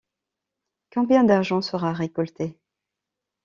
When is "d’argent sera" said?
1.23-1.93